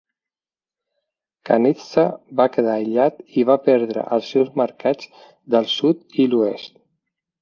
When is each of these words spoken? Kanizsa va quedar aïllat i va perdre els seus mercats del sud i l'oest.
Kanizsa 1.49 2.05
va 2.41 2.47
quedar 2.55 2.73
aïllat 2.77 3.21
i 3.41 3.45
va 3.51 3.59
perdre 3.67 4.07
els 4.17 4.33
seus 4.37 4.51
mercats 4.63 5.13
del 5.57 5.69
sud 5.75 6.21
i 6.25 6.27
l'oest. 6.33 6.75